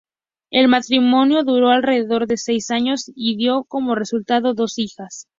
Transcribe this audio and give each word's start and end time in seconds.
El 0.49 0.67
matrimonio 0.67 1.43
duró 1.43 1.69
alrededor 1.69 2.25
de 2.25 2.35
seis 2.37 2.71
años 2.71 3.11
y 3.15 3.35
dio 3.35 3.65
como 3.65 3.93
resultado 3.93 4.55
dos 4.55 4.79
hijas. 4.79 5.27